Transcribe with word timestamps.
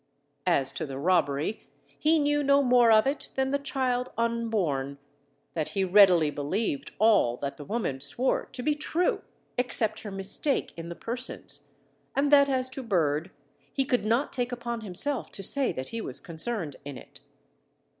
As 0.47 0.71
to 0.71 0.87
the 0.87 0.97
robbery, 0.97 1.67
he 1.85 2.17
knew 2.17 2.41
no 2.41 2.63
more 2.63 2.91
of 2.91 3.05
it 3.05 3.31
than 3.35 3.51
the 3.51 3.59
child 3.59 4.11
unborn, 4.17 4.97
that 5.53 5.69
he 5.77 5.83
readily 5.83 6.31
believed 6.31 6.91
all 6.97 7.37
that 7.37 7.57
the 7.57 7.63
woman 7.63 8.01
swore 8.01 8.47
to 8.53 8.63
be 8.63 8.73
true, 8.73 9.21
except 9.59 10.01
her 10.01 10.09
mistake 10.09 10.73
in 10.75 10.89
the 10.89 10.95
persons; 10.95 11.67
and 12.15 12.31
that 12.31 12.49
as 12.49 12.67
to 12.71 12.81
Bird, 12.81 13.29
he 13.71 13.85
could 13.85 14.03
not 14.03 14.33
take 14.33 14.51
upon 14.51 14.81
himself 14.81 15.31
to 15.33 15.43
say 15.43 15.71
that 15.71 15.89
he 15.89 16.01
was 16.01 16.19
concerned 16.19 16.77
in 16.83 16.97
it. 16.97 17.19